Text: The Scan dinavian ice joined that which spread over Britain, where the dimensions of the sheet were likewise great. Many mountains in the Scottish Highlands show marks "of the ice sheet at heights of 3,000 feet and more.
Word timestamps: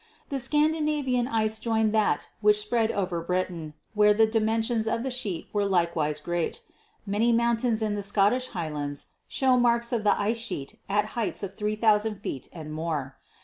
The 0.29 0.39
Scan 0.39 0.71
dinavian 0.73 1.27
ice 1.31 1.59
joined 1.59 1.93
that 1.93 2.29
which 2.41 2.59
spread 2.59 2.89
over 2.89 3.21
Britain, 3.21 3.75
where 3.93 4.15
the 4.15 4.25
dimensions 4.25 4.87
of 4.87 5.03
the 5.03 5.11
sheet 5.11 5.47
were 5.53 5.63
likewise 5.63 6.17
great. 6.17 6.61
Many 7.05 7.31
mountains 7.31 7.83
in 7.83 7.93
the 7.93 8.01
Scottish 8.01 8.47
Highlands 8.47 9.09
show 9.27 9.57
marks 9.57 9.93
"of 9.93 10.03
the 10.03 10.19
ice 10.19 10.39
sheet 10.39 10.79
at 10.89 11.09
heights 11.13 11.43
of 11.43 11.55
3,000 11.55 12.17
feet 12.19 12.49
and 12.51 12.73
more. 12.73 13.17